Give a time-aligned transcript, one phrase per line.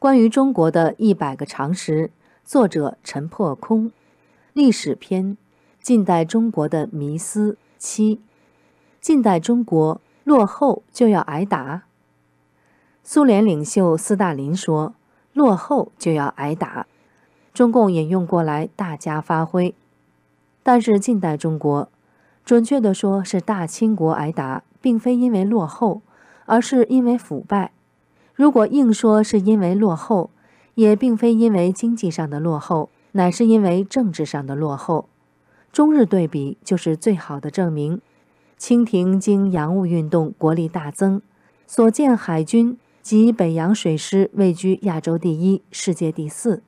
[0.00, 2.10] 关于中国的一百个常识，
[2.42, 3.92] 作者陈破空。
[4.54, 5.36] 历史篇：
[5.82, 8.18] 近代中国的迷思七。
[8.98, 11.82] 近代中国落后就要挨打。
[13.04, 14.94] 苏联领袖斯大林说
[15.34, 16.86] ：“落后就要挨打。”
[17.52, 19.74] 中共引用过来，大加发挥。
[20.62, 21.90] 但是近代中国，
[22.42, 26.00] 准确的说是大清国挨打，并非因为落后，
[26.46, 27.72] 而是因为腐败。
[28.34, 30.30] 如果硬说是因为落后，
[30.74, 35.08] 也并非因为经济上的落后，乃是因为政治上的落后。
[35.72, 38.00] 中日对比就是最好的证明。
[38.56, 41.22] 清廷经洋务运动，国力大增，
[41.66, 46.62] 所建海军及北洋水师位居亚洲第一、世界第四。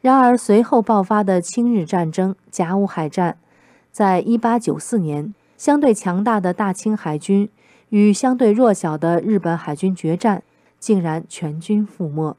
[0.00, 3.36] 然而，随后爆发的清日战争（甲午海战），
[3.92, 7.48] 在一八九四年，相对强大的大清海军
[7.90, 10.42] 与相对弱小的日本海军决战，
[10.80, 12.36] 竟然全军覆没。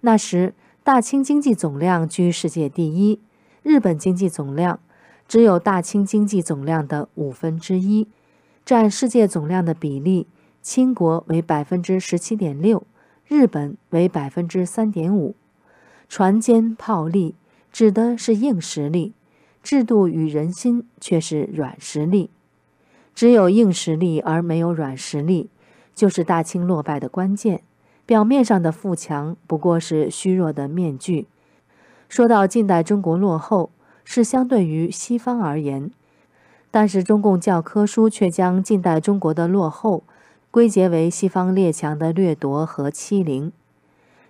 [0.00, 0.52] 那时，
[0.84, 3.20] 大清经济总量居世界第一，
[3.62, 4.78] 日本经济总量
[5.26, 8.06] 只有大清经济总量的五分之一，
[8.64, 10.26] 占世界总量的比例，
[10.60, 12.86] 清国为百分之十七点六，
[13.26, 15.34] 日本为百分之三点五。
[16.08, 17.34] 船坚炮利
[17.72, 19.12] 指的是硬实力，
[19.62, 22.30] 制度与人心却是软实力。
[23.12, 25.50] 只有硬实力而没有软实力，
[25.94, 27.62] 就是大清落败的关键。
[28.06, 31.26] 表面上的富强不过是虚弱的面具。
[32.08, 33.70] 说到近代中国落后，
[34.04, 35.90] 是相对于西方而言，
[36.70, 40.04] 但是中共教科书却将近代中国的落后
[40.52, 43.50] 归结为西方列强的掠夺和欺凌。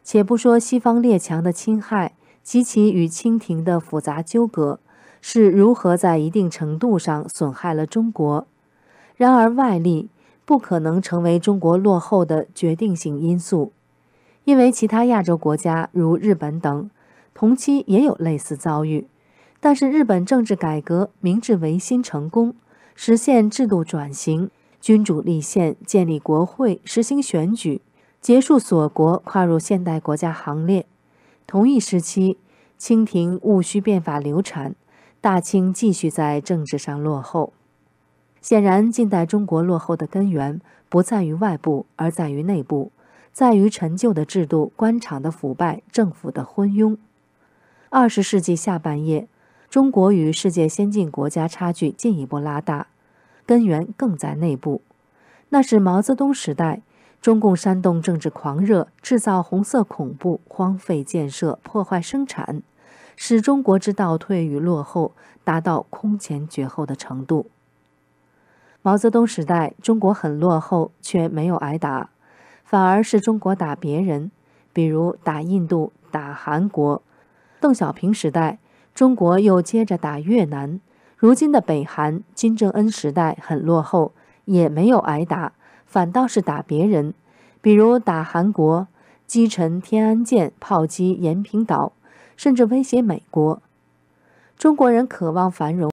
[0.02, 4.80] 且不说西方列强的侵害及其与清廷的复杂纠葛
[5.20, 8.46] 是如何在一定程度上损害了中国，
[9.16, 10.08] 然而外力
[10.46, 13.72] 不可能成为中国落后的决定性因素，
[14.44, 16.88] 因为其他亚洲国家如日本等
[17.34, 19.08] 同期也有类似遭遇，
[19.58, 22.54] 但是日本政治改革明治维新成功，
[22.94, 24.48] 实现制度转型，
[24.80, 27.82] 君主立宪，建立国会，实行选举。
[28.20, 30.86] 结束锁国，跨入现代国家行列。
[31.46, 32.38] 同一时期，
[32.78, 34.74] 清廷戊戌变法流产，
[35.20, 37.52] 大清继续在政治上落后。
[38.46, 42.92] 显然，近代中国落后的根源不在于外部，而在于内部，
[43.32, 46.96] 在于陈旧的制度、官场的腐败、政府的昏庸。
[47.90, 49.26] 二十世纪下半叶，
[49.68, 52.86] 中国与世界先进国家差距进一步拉大，
[53.44, 54.80] 根源更在内部。
[55.48, 56.82] 那是毛泽东时代。
[57.20, 62.62] 中共煽动政治狂热，制造红色恐怖，荒废建设，破坏生产，
[63.16, 65.10] 使中国之倒退与落后
[65.42, 67.46] 达到空前绝后的程度。
[68.86, 72.10] 毛泽东时代，中国很落后，却没有挨打，
[72.62, 74.30] 反而是中国打别人，
[74.72, 77.02] 比如打印度、打韩国。
[77.58, 78.60] 邓小平时代，
[78.94, 80.80] 中国又接着打越南。
[81.16, 84.12] 如今的北韩，金正恩时代很落后，
[84.44, 85.54] 也没有挨打。
[85.84, 87.12] 反倒是打别人，
[87.60, 88.86] 比如打韩国，
[89.26, 91.90] 击沉天安舰，炮击延坪岛，
[92.36, 93.60] 甚至威胁美国。
[94.56, 95.84] 中国人渴望繁荣。